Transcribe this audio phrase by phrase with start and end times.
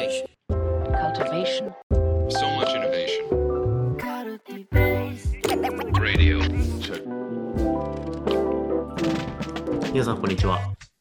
[0.00, 0.26] Cultivation.
[0.48, 1.74] cultivation,
[2.30, 3.28] So much innovation.
[6.00, 6.40] Radio.
[6.80, 7.04] Check.
[9.92, 10.58] 皆さん、こんにちは。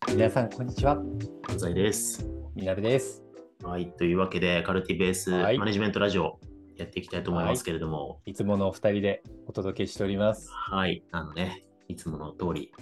[0.09, 1.01] 皆さん、こんにちは。
[1.47, 2.27] 安西です。
[2.53, 3.23] みなべです。
[3.63, 3.89] はい。
[3.93, 6.37] というわけで、カルティベースはいマネジメントラジオ
[6.75, 10.51] やっていきたいと思いますけれども、いつものお二人でお届けしております。
[10.51, 11.03] はい。
[11.11, 12.73] あのね、いつもの通り、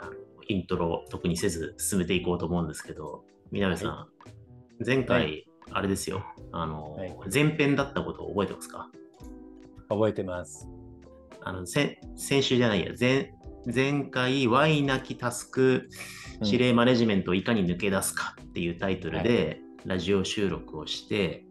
[0.00, 0.12] あの
[0.48, 3.22] イントロ特にせず進めていこうと思うんですけど、
[3.52, 4.08] 南さん、
[4.84, 7.16] 前回、はあれですよ、あの、はい。
[7.32, 8.90] 前編だったことを覚えてますか？
[9.88, 10.68] 覚えてます。
[11.42, 13.32] あの、先先週じゃないや、前
[13.72, 15.88] 前回、Y なきタスク
[16.40, 16.46] うん。
[16.46, 21.44] 指令マネジメントをいかに抜け出すかっていうタイトルで、ラジオ収録をして、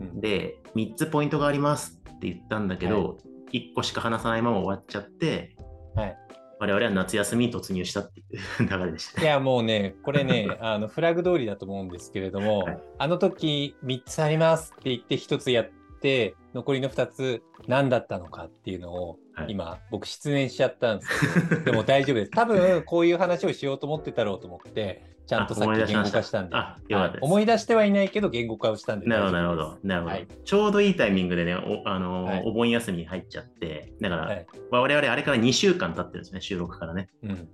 [0.00, 0.20] うん。
[0.20, 3.18] で、3つポイントがありますって言ったんだけど、
[3.52, 5.56] 1個しか話さないまま終わっちゃって、
[5.94, 6.18] はい。
[6.58, 9.26] 我々は夏休みに突入したっていう流れでしたね。
[9.26, 22.30] いや、もうね、これね、 あのフラグ通りだと思うんですけれども、はいあの時3つありますって言って1つやって、残りの2つ何だったのかっていうのを、はい今、僕失念しちゃったんですけど、でも大丈夫です。
[22.30, 29.32] 多分、こういう話をしようと思ってたろうと思って、ちゃんとさっき言語化したんで、あ、よかった思い出してはいないけど、言語化をしたんでなるほど。
[29.32, 29.78] なるほど。
[29.82, 37.08] なるほど、はいちょうどいいタイミングでね、おあのはいお盆休みに入っちゃって、だから、はいまあ我々あれから2週間経ってるんですね、収録からね。
[37.22, 37.48] うん。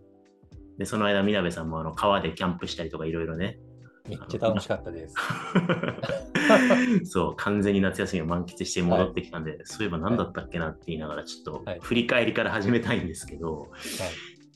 [0.79, 3.59] で、その間、みなべさんもあの川でキャンプしたりとかいろいろね。
[4.09, 5.15] めっちゃ楽しかったです。
[7.05, 13.71] そう、完全に夏休みを満喫して戻ってきたんで、そういえば何だったっけなって言いながら、ちょっとはい振り返りから始めたいんですけど、はい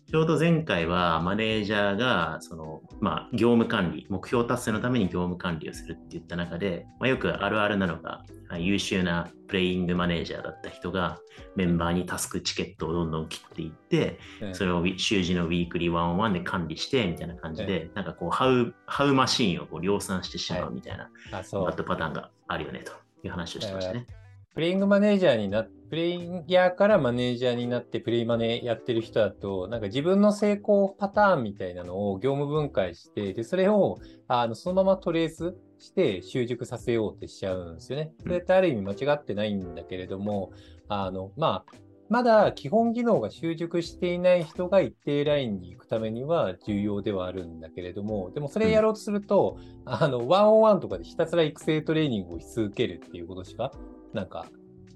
[0.08, 11.18] ちょうど前回はマネージャーがその、まあ、業務管理、目標達成のために業務管理をするって言った中で、まあ、よくあるあるなのが、あ優秀なプレイングマネージャーだった人が
[11.56, 21.76] メンバーにタスクチケットをどんどん切っていって、うんそれをウィ週次のウィークリーワンオンワンで管理してみたいな感じで、なんかこうハウ、ハウマシーンをこう量産してしまうみたいな、バッ。
[21.76, 22.92] ドパターンがあるよねと
[23.24, 24.06] いう話をしてましたね。
[24.54, 38.12] プレイングマネージャーになっプレイヤーからマネージャーになってプレイマネやってる人だと、なんか自分の成功パターンみたいなのを業務分解して、で、それをあのそのままトレースして習熟させようってしちゃうんですよね。
[38.20, 40.50] それってある意味間違ってないんだけれども、
[40.88, 41.72] あの、まあ、
[42.08, 53.72] まだ基本技能が習熟していない人が一定ラインに行くためには重要ではあるんだけれども、でもそれやろうとすると、あの、ワンオンワンとかでひたすら育成トレーニングをし続けるっていうことしか、
[54.12, 54.46] なんか、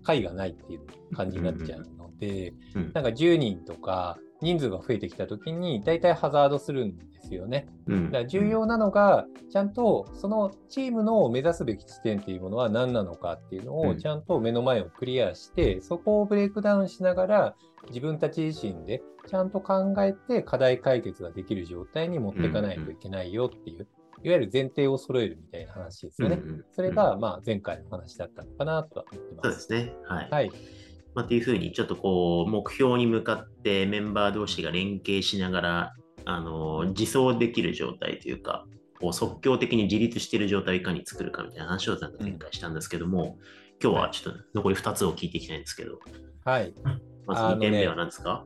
[0.02, 0.80] 解がないっていう
[1.14, 7.66] 感じになっちゃうので、うんなんか10人とか人数が増えてきたときに、大体ハザードするんですよね。
[7.86, 8.06] うん。
[8.06, 13.88] だから重要なのが、ちゃんとそのチームの目指すべき地点っていうものは何なのかっていうのうん。
[13.90, 17.54] をちゃんと目の前をクリアして、そこをブレイクダウンしながら
[17.88, 23.86] 自分たち自身でちゃんと考えて課題解決ができる状態に持っていかないといけないよっていう、
[24.22, 26.40] いわゆる前提を揃えるみたいな話ですよね。
[26.42, 29.42] うんうんそれが、まあ、前回の話だったのかなとは思ってま。
[29.44, 29.92] そうですすね。
[30.06, 30.28] はい。
[30.30, 30.50] はい。
[31.14, 35.94] まあ、っていうふうに、ちょっとこう、目標に向かってメンバー同士が連携しながら、
[36.24, 38.66] あの、自走できる状態というか、
[39.00, 43.38] こう即興的に自立している状態をいかに作るかみたいな話をなんか前回したんですけども、
[43.82, 45.98] 今日はちょっと残り2つを聞いていきたいんですけど、
[46.44, 46.74] はい。
[47.26, 48.44] まず2あのね点目は何ですか、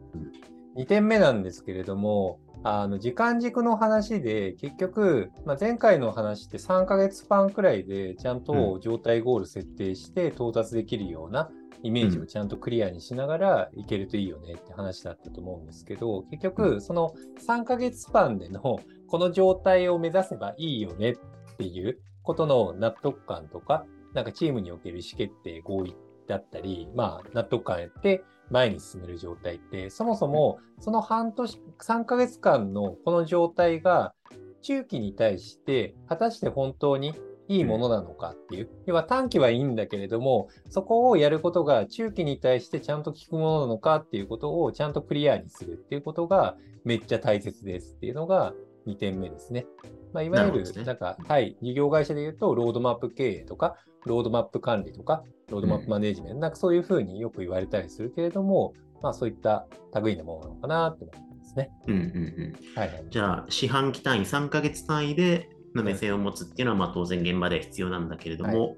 [0.76, 11.50] 2点目なんですけれども、あの時間軸の話で、結局、まあ、前回の話って3ヶ月スパンくらいでちゃんと状態ゴール設定して到達できるような
[11.82, 17.12] イメージをちゃんとクリアにしながらいけるといいよねって話だったと思うんですけど、結局、その
[17.46, 21.16] 3ヶ月スパンでのこの状態を目指せばいいよねっ
[21.58, 25.94] ていうことの納得感とか、なんかチームにおける意思決定、合意
[26.26, 34.14] だったり、まあ、納得感やって前に進める状態って、そもそもその半年、3ヶ月間のこの状態が
[34.62, 37.14] 中期に対して果たして本当に
[37.48, 48.54] いいものなのかっていう、要は短期はいいんだけれども、そこをやることが中期に対してちゃんと効くものなのかっていうことをちゃんとクリアにするっていうことがめっちゃ大切ですっていうのが
[48.86, 49.66] 2点目ですね。
[50.12, 59.66] まあ、いわゆるなんか、はい、事業会社で言うと、ロードマップ経営とか、ロードマップ管理とか、ロードマップマネジメント、なんかそういうふうによく言われたりするけれども、まあそういった
[60.02, 61.70] 類のものなのかなって思いますね。
[61.86, 62.52] うんうんうん。
[62.74, 63.04] はいはい。
[63.10, 68.74] じゃあ、四半期単位、3ヶ月単位での目線を持つっていうのは、まあ当然現場では必要なんだけれども、は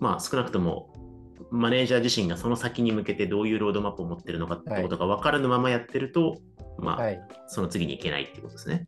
[0.00, 0.92] まあ少なくとも、
[1.50, 6.38] マネージャー自身がその先に向けてどういうロードマップを持ってるのかってことが分かるのままやってると、
[6.78, 7.20] まあ、はい。
[7.46, 8.86] その次に行けないってことですね。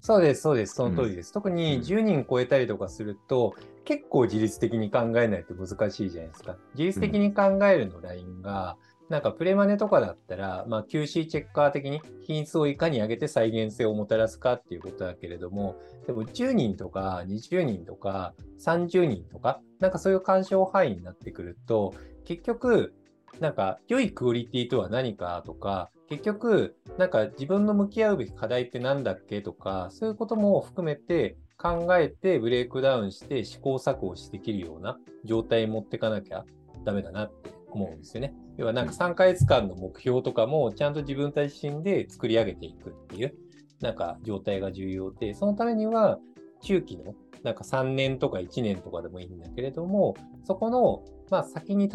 [0.00, 1.32] そうです、そうです、その通りです。
[1.32, 3.54] 特うんに10人超えたりとかすると、
[3.84, 6.56] 結構自律的に考えないと難しいじゃないですか。
[6.74, 8.76] 自律的に考えるのラインが、
[9.10, 15.76] なんかプレマネとかだったら、まあ、QC チェッカー的に品質をいかに上げて再現性をもたらすかっていうことだけれども、
[16.06, 21.92] でも10人とか20人とか30人とか、なんかそういう干渉範囲になってくると、
[22.24, 22.94] 結局、
[23.40, 36.44] なんか良いクオリティとは何かとか、結局、なんか自分の向き合うべき課題って何だっけとか、そういうことも含めて考えてブレイクダウンして試行錯誤してできるような状態に持っていかなきゃ
[36.84, 38.34] ダメだなって思うんですよね。
[38.56, 43.34] 要はなんか3ヶ月間の目標とかもちゃんと自分たち自身で作り上げていくっていう
[43.80, 46.18] なんか状態が重要で、そのためには
[46.60, 47.14] 中期の
[47.44, 51.88] なんか3年とか1年とかでもいいんだけれども、そこのまあ先にたど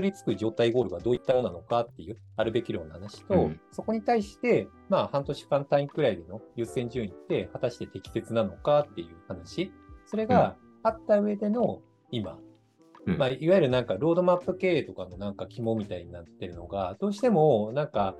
[0.00, 3.60] り着く状態ゴールがどういったものなのかっていうあるべき論の話と、うん。
[3.72, 9.72] そこに対して、まあ半年間単位くらいでの優先順位って果たして適切なのかっていう話、
[10.06, 12.38] それがあった上での今、
[13.06, 13.18] うん。
[13.18, 18.14] まあ、いわゆるなんかロードマップ経営とかのなんか肝みたいになってるのが、どうしてもなんか、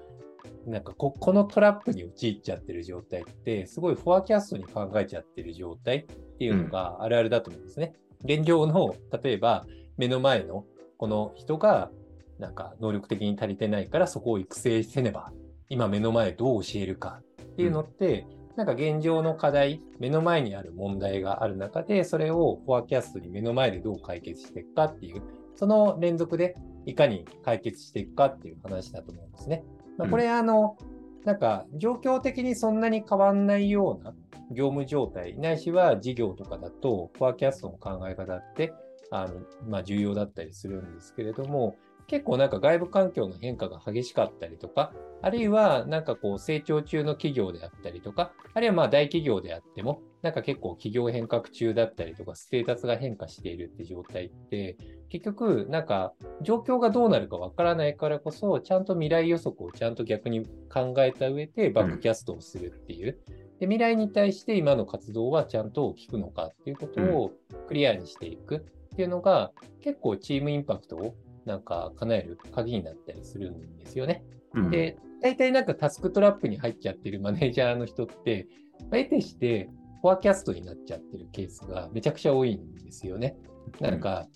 [0.67, 7.95] なんかここのトラップに陥っちゃってる状態って、すごいフォアキャストに考えちゃってる状態っていうのがあるあるだと思うんですね。
[8.25, 10.65] 現状の、例えば目の前の
[11.01, 11.91] この人が
[12.39, 15.33] なんか能力的に足りてないからそこを育成せねば、
[15.71, 25.23] 今目の前どう教えるかっていうのって、なんか現状の課題、目の前にある問題がある中で、それをフォアキャストに目の前でどう解決していくかっていう、
[25.55, 26.55] その連続で
[26.85, 29.65] いかに解決していくかっていう話だと思うんですね。
[29.97, 30.77] まあ、これ、あの、
[31.25, 34.13] なんか状況的にそんなに変わんないような
[34.51, 38.75] 業務状態、ないしは事業とかだと、フォアキャストの考え方って、
[39.11, 41.77] あのまあ、重要だったりするんですけれども、
[42.07, 44.93] 結構なんか外部環境の変化が激しかったりとか、
[45.23, 54.77] あるいはなんかこう成長中の企業であったりとか、あるいはまあ大企業であっても、なんか結構企業変革中だったりとか、ステータスが変化しているって状態って、
[55.09, 56.13] 結局なんか
[56.43, 63.19] 状況がどうなるかわからないからこそ、ちゃんと未来予測をちゃんと逆に考えた上でバックキャストをするっていう。
[63.61, 67.33] で未来に対して今の活動はちゃんと効くのかっていうことを
[67.69, 71.15] クリアにしていくっていうのが、結構チームインパクトを
[71.45, 74.25] なんか叶える鍵になったりするんですよね。
[74.55, 78.47] うんで、大体なんかタスクトラップに入っちゃってるマネージャーの人って、
[78.91, 79.69] まあ得てして
[80.01, 83.37] フォアキャストになっちゃってるケースがめちゃくちゃ多いんですよね。
[83.81, 84.27] なんか、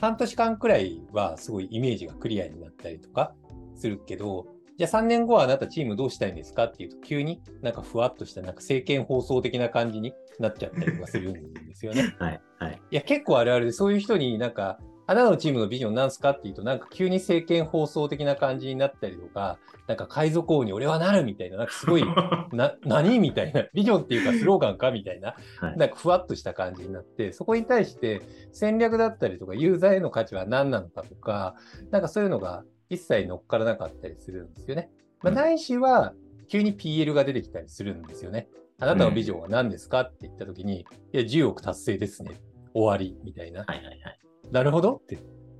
[0.00, 3.34] 半年間くらいはすごいイメージがクリアになったりとか
[3.76, 4.46] するけど、
[4.76, 12.14] じゃあ3年後はあなたチームどうしたいんですかっていうと、急になんかふわっとしたなんか政見放送的な感じになっちゃったりとかするんですよね。
[12.18, 12.81] はい、はい。
[12.92, 22.04] いや、結構あるあるで、そういう人になんか、あなたのチームのビジョンなんすかっていうと、なんか急に政見放送的な感じになったりとか、なんか海賊王に俺はなるみたいな、なんかすごい、
[22.52, 28.20] な、何みたいな、ビジョンっていうかスローガンかみたいな、はいなんかふわっとした感じになって、そこに対して
[28.52, 31.54] 戦略だったりとか、ユーザーへの価値は何なのかとか、
[31.90, 34.90] なんかそういうのが一切乗っからなかったりするんですよね。
[35.22, 36.12] まあ、うんないしは、
[36.48, 38.48] 急に PL が出てきたりするんですよね。
[38.78, 40.80] あなたのビジョンは何ですかって言ったときに、
[41.12, 42.40] いや、10億達成ですね。
[42.74, 43.64] 終わり、みたいな。
[43.66, 43.98] はい、はい、はい。
[44.50, 45.18] なるほどって。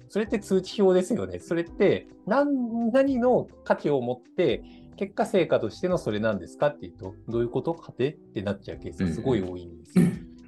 [0.08, 1.38] それって通知表ですよね。
[1.38, 4.62] それって何何の価値を持って、
[4.96, 7.72] 結果成果としてのそれなんですかっていうと、どういうこと？
[7.74, 10.04] 過程ってなっちゃうケースがすごい多いんですよ。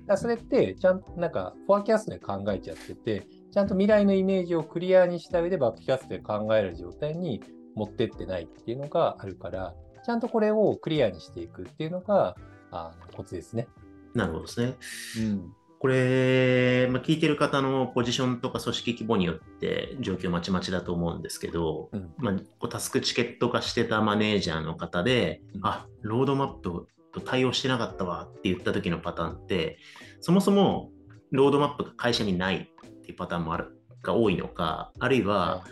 [0.07, 7.43] だそれって、ちゃんとなんか、フォアキャストで考えちゃってて、ちゃんと未来のイメージをクリアにした上でバックキャストで考える状態に
[7.75, 9.75] 持ってってないっていうのがあるから、
[10.05, 12.37] ちゃんとこれをクリアにしていくっていうのが、
[12.71, 13.67] あのコツですね。
[14.15, 14.77] なるほどですね。
[15.21, 15.55] うん。
[15.85, 22.11] これ、まあ、聞いてる方のポジションとか組織規模によって状況まちまちだと思うんですけど、うん。
[22.17, 25.61] まあ、こうタスクチケット化してたマネージャーの方で、うん。
[25.63, 29.77] あ、ロードマップと対応してなかったわって言った時のパターンって、
[30.23, 30.91] そもそも
[31.33, 35.65] ロードマップが会社にないっていうパターンもあるが多いのか、あるいは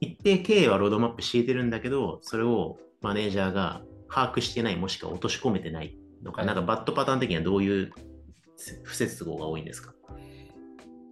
[0.00, 5.94] 一定経営はロードマップ敷いてるんだけど、それをマネージャーが把握してない、もしくは落とし込めてない
[6.24, 6.46] のか、はい。
[6.46, 7.92] なんかバッドパターン的にはどういう
[8.82, 9.94] 不接合が多いんですか、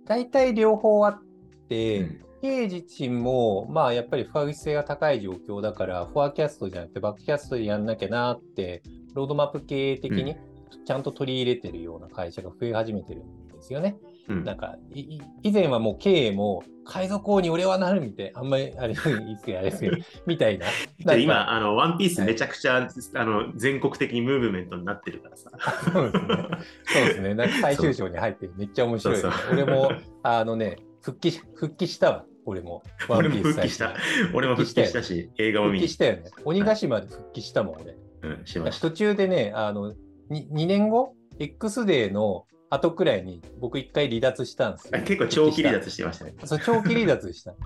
[0.05, 1.23] 大体両方あっ
[1.69, 2.21] て、うん。
[2.43, 8.83] 経営自身も、まあ、やっぱり不確実性が高い状況だから、フォアキャストじゃなくてバックキャストでやんなきゃなって、
[9.15, 10.37] ロードマップ経営的に
[10.85, 13.97] ちゃんと取り入れてるような会社が増え始めてるんですよね。
[14.11, 20.67] うんなんか、いい以前はもう経営も、海賊王に俺はなるみたいな、あんまりあれ、いいっすけど、あれですけど、 みたいな。
[20.67, 25.51] じゃあ今、あの、ワンピースはいめちゃくちゃ、あの、全国的にムーブメントになってるからさ。
[25.93, 26.39] そうですね。
[26.85, 27.35] そうですね。
[27.35, 29.93] なんか最終章に入ってめっちゃ面白い、ねそうそう俺も、
[30.23, 32.25] あのね、復帰し、復帰したわ。
[32.45, 32.83] 俺も。
[33.09, 33.95] 俺もワンピース復帰した。
[34.35, 36.31] 俺も復帰したし、映画も復見に帰したよね。
[36.45, 37.97] 鬼ヶ島で復帰したもん、俺。
[38.23, 38.89] うん、しました。
[38.89, 39.95] 途中でね、あの、
[40.31, 45.01] に 2, 年後 ?X デーの後くらいに僕一回離脱したんですよ。
[45.03, 46.35] 結構長期離脱してましたね。
[46.45, 47.55] そう長期離脱した。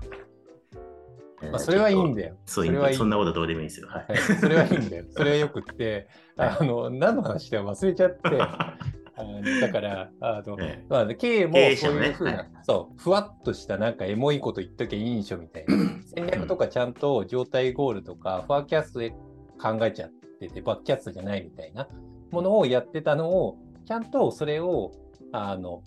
[1.49, 2.35] まあ、それはいいんだよ。
[2.45, 3.87] そうそれはいいそんなことどうでもいいですよ。
[3.87, 4.05] はい。
[4.11, 5.05] はい、それはいいんだよ。
[5.09, 8.29] それはよくって、あの、何の話だか忘れちゃって、
[9.61, 15.75] だから、あの、ええまあ、経営もそういうふうな、はいそう、ふわっとしたなんかエモいこと言っときゃいいんしょみたいな、
[16.15, 19.11] 戦略とかちゃんと状態ゴールとか、ファーキャストで
[19.59, 21.87] 考えちゃってて、バックキャストじゃないみたいな
[22.29, 24.91] ものをやってたのを、ちゃんとそれを、
[25.31, 25.83] あの、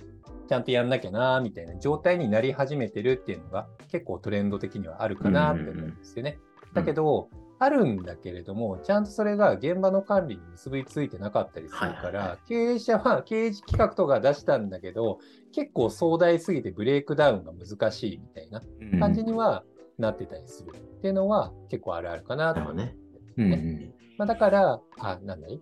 [0.48, 6.38] ちゃんとやんなきゃな、みたいな状態になり始めてるっていうのが結構トレンド的にはあるかなって思うんですよね。
[6.74, 7.28] だけど、
[7.60, 15.18] あるんだけれども、ちゃんとそれが現場の管理に結びついてなかったりするから、経営者は経営企画とか出したんだけど、
[15.52, 18.60] 結構壮大すぎてブレイクダウンが難しいみたいな
[18.98, 19.64] 感じには
[19.98, 20.72] なってたりする。
[20.74, 22.74] っていうのは結構あるあるかなと思う。
[22.74, 23.24] なるほどね。
[23.36, 25.60] うんうんまあ、だから、あ、なんだい？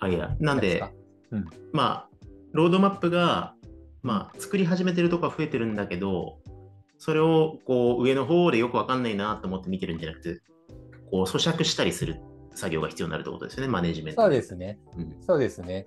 [0.00, 0.82] あ、いや、なんで
[1.30, 2.08] 何すか、まあ、
[2.52, 3.54] ロードマップが、
[4.02, 6.38] まあ、作り始めてるとこは増えてるんだけど、
[6.98, 10.40] それをこう上の方でよくわかんないなと思って見てるんじゃなくて、
[11.10, 12.20] こう咀嚼したりする
[12.54, 14.22] 作業が必要になるってことですよね、マネジメント。
[14.22, 14.78] そうですね。
[14.96, 15.86] うんそうですね。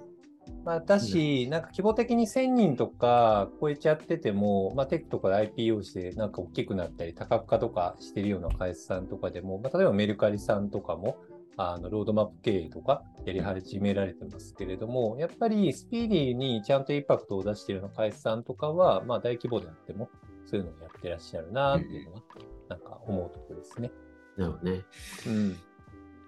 [0.66, 11.18] まあ、だし、なんか規模的に1000人とか超えちゃってても、まあ、テックとかで IPO してなんか大きくなったり、多角化とかしてるような会社さんとかでも、まあ、例えばメルカリさんとかも、
[11.62, 20.10] あのロードマップ経営とかやり始められてますけれども、やっぱりスピーディーにちゃんとインパクトを出しているような会社さんとかは、まあ、大規模であっても、
[20.46, 22.22] そういうのをやってらっしゃるなっていうのは、
[22.70, 23.92] なんか思うところですね。
[24.38, 24.86] なるほどね。
[25.28, 25.58] うん。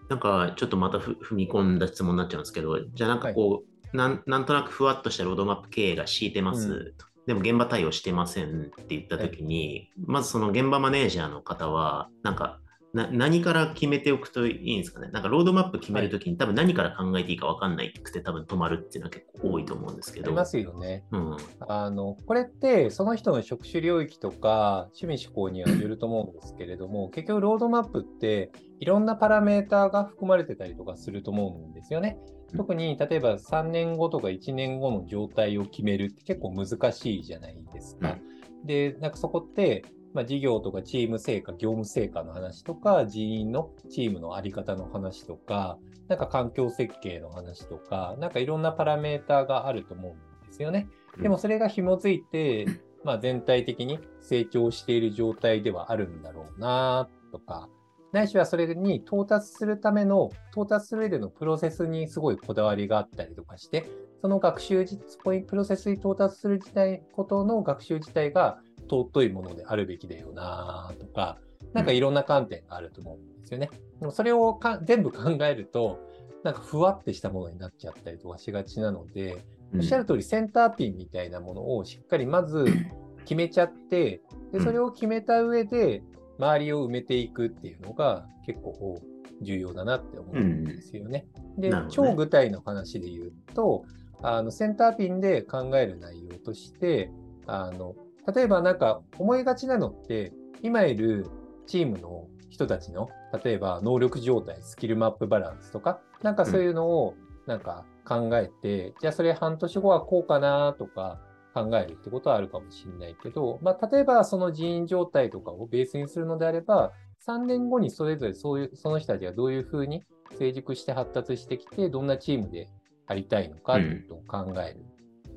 [0.09, 6.95] なんかちょっとまたふ踏み込んだ質問になっちゃうんですけど、じゃあなんかこう、なんなんとなくふわっとしたロードマップ経営が敷いてます、う
[7.25, 12.59] でも現場対応してませんって言ったときに、まずその現場マネージャーの方は、なんか
[12.93, 15.09] な何から決めておくといいんですかね？
[15.11, 20.27] なんかロードマップ決めるときに、多分何から考えていいか分かんないくて多分止まるっていうのは結構多いと思うんですけど。
[20.27, 21.05] ありますよね。
[21.11, 21.37] うん。
[21.67, 32.17] あのこれってその人の職種領域とか趣味思考にはよると思うんですけれども 結局ロードマップっていろんなパラメーターが含まれてたりとかすると思うんですよね。
[32.57, 38.17] 特に例えば3年後とか1年後の状態を決めるって結構難しいじゃないですか。
[38.65, 45.77] でなんかそこってまあ、事業とかチーム成果、業務成果の話とか、人員のチームのあり方の話とか、
[46.07, 50.87] なんか環境設計の話とか、なんかいろんなパラメーターがあると思うんですよね。
[51.21, 52.65] でもそれが紐づいて、
[53.03, 57.69] まあ、全体的に成長している状態ではあるんだろうなとか、
[58.11, 63.89] ないしはそれに到達するための、到達する上でのプロセスにすごいこだわりがあったりとかして、
[64.21, 68.59] その学習実、プロセスに到達する自体ことの学習自体が
[68.91, 71.37] 尊いものであるべきだよなとか、
[71.73, 73.69] なんかいろんな観点があると思うんですよね。
[73.99, 75.99] でもそれをか全部考えると、
[76.43, 79.43] なんかふわってしたものになっちゃったりとかしがちなので、
[79.73, 82.65] おっしゃる通りセンターピンみたいなものをしっかりまず
[83.23, 84.21] 決めちゃって、
[84.51, 86.03] でそれを決めた上で
[86.37, 88.99] 周りを埋めていくっていうのが結構
[89.41, 91.27] 重要だなって思うんですよね。
[91.57, 93.85] で、超具体の話で言うと、
[94.23, 97.11] あのセンターピンで考える内容として、
[97.45, 97.95] あの
[98.33, 101.27] 例えばなんか思いがちなのって、今いる
[101.65, 103.09] チームの人たちの、
[103.43, 107.15] 例えば能力状態、スキルマップバランスとか、なんかそういうのを
[107.47, 111.19] なんか考えて、じゃあそれ半年後はこうかなとか
[111.53, 116.93] 考えるってことはあるかもしれないけど、まあ、例えばその人員状態とかをベースにするのであれば、
[117.27, 120.03] 3年後にそれぞれそういう、その人たちがどういうふうに
[120.37, 122.67] 成熟して発達してきて、どんなチームで
[123.07, 124.85] ありたいのかっていうことを考える。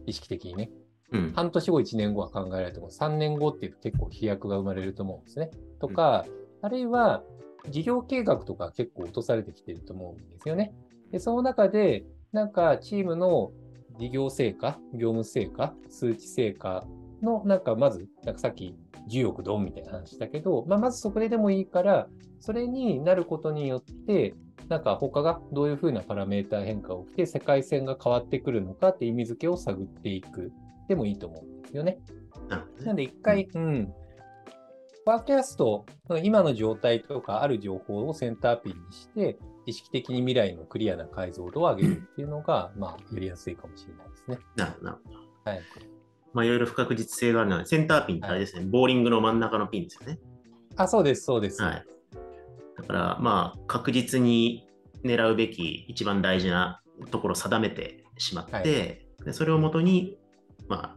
[0.07, 0.71] 意識的にね。
[1.12, 1.32] うん。
[1.32, 5.50] 半年後、1年後は考えられても、3年後っていうと結構飛躍が生まれると思うんですね。
[5.80, 6.26] とか、
[6.62, 7.23] あるいは
[7.68, 10.75] 事業計画とか結構落とされてきてると思うんですよね。
[11.11, 13.52] で、その中で、なんかチームの
[13.99, 16.87] 事業成果、業務成果、数値成果
[17.23, 18.75] の、なんかまず、なんかさっき
[19.08, 22.08] 10億ドンみたいな話だけど、まあ、まずそこででもいいから、
[22.40, 24.34] それになることによって、
[24.68, 30.52] なんか他がどういうふうなパラメータ変化が起きて、世界線が変わってくるのかって意味付けを探っていく
[30.88, 31.99] でもいいと思うんですよね。
[32.85, 33.93] なんで一回、うん。
[35.07, 35.85] ワーキャスト、
[36.23, 44.38] 今の状態とかある情報をセンターピンにして、意識的に未来のクリアな解像度を上げるっていうのが、まあ、やりやすいかもしれないですね。
[44.57, 44.91] なるほど。
[45.45, 45.62] はい。
[46.33, 50.19] まあ、いろいろ不確実性があるので、センターピンってあれですね、ボーリングの真ん中のピンですよね。
[50.76, 51.62] あ、そうです、そうです。
[51.62, 51.87] はい。
[52.79, 54.69] だから、まあ、確実に
[55.05, 58.64] 狙うべき一番大事なところを定めてしまって、はい
[59.25, 60.19] でそれをもとに、
[60.68, 60.97] ま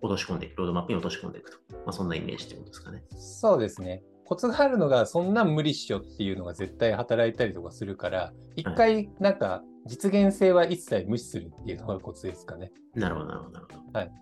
[0.00, 1.58] 落とし込んでいく、ロードマップに落とし込んでいくと。
[1.70, 3.04] まあ、そんなイメージってことですかね。
[3.16, 4.02] そうですね。
[4.24, 12.70] コツがあるのが、そんなん無理っしょっていうのが絶対働いたりとかするから、一回、なんか、実現性は一切無視するっていうのがコツですかね。
[12.94, 13.98] なるほど、なるほど、なるほど。
[13.98, 14.12] はい。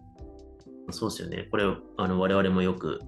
[0.91, 1.49] そうですよね。
[1.51, 1.65] これ、
[1.99, 3.01] あの我々もよく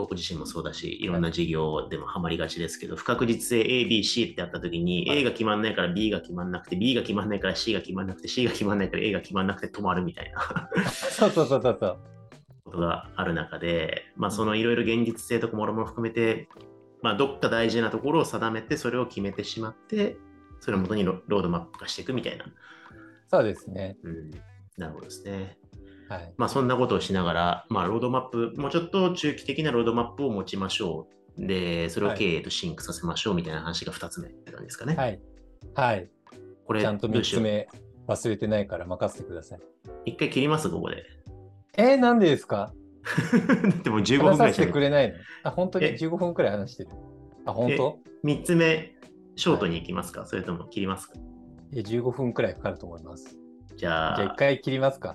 [0.00, 11.98] 僕自身もそうだし、いろんな事業でもハマりがちですけど、不確実性 A、B、C ってあった時に、はい A が決まんないから B が決まんなくて、B が決まんないから C が決まんなくて、C が決まんないから A が決まんなくて止まるみたいなそうそうそうそうそう。
[12.64, 16.48] ことがある中で、まあ、そのいろいろ現実性とかもろもろ含めて、
[17.02, 20.16] まあ、どっか大事なところを定めて、それを決めてしまって、
[20.60, 22.44] それを元にロロードマップ化していくみたいな。
[23.28, 23.96] そうですね。
[24.02, 24.30] うん、
[24.76, 25.58] なるほどですね。
[26.10, 26.34] はい。
[26.36, 31.06] まあ、そんなことをしながら、まあ、ロードマップ、もうちょっと中期的なロードマップを持ちましょ
[31.38, 31.46] う。
[31.46, 34.96] で、それを経営とシンクさせましょうみたいな話が2つ目って感じですかね。
[34.96, 35.20] はい。
[35.74, 36.10] はい。
[36.66, 37.42] これ、ちゃんと3どうしよう？
[37.42, 37.68] つ目
[38.08, 39.60] 忘れてないから任せてください。
[40.04, 41.04] 一回切ります、ここで。
[41.76, 42.72] えー、なんでですか？
[43.62, 45.14] だってもう15分話させぐらいしててくれないの？
[45.44, 46.90] あ、本当にえ？15分くらい話してる。
[47.46, 48.96] あ、本当？3つ目、
[49.36, 51.14] ショートに行きますか、それとも切りますか？
[51.72, 53.36] え ?15 分くらいかかると思います。
[53.76, 55.14] じゃあ、じゃあ一回切りますか。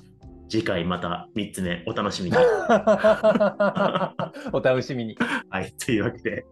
[0.49, 2.37] 次回また3つ目お楽しみに。
[4.53, 5.17] お楽しみに。
[5.49, 6.45] はい、というわけで、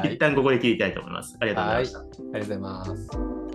[0.00, 1.36] はい一旦ここで切りたいと思います。
[1.40, 1.98] ありがとうございました。
[1.98, 3.45] ありがとうございます。